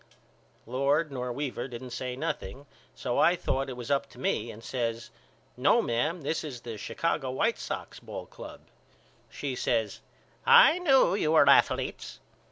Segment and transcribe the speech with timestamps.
[0.65, 2.65] Lord nor Weaver didn't say nothing
[2.95, 5.11] so I thought it was up to me and I says
[5.55, 8.61] No mam this is the Chicago White Sox Ball Club.
[9.29, 9.99] She says
[10.43, 12.19] I knew you were athaletes.